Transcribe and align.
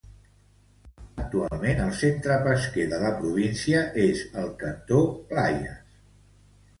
Actualment 1.23 1.81
el 1.83 1.91
centre 1.99 2.37
pesquer 2.47 2.85
de 2.93 2.99
la 3.03 3.11
província 3.19 3.81
és 4.05 4.23
el 4.45 4.49
cantó 4.65 5.03
Playas. 5.35 5.93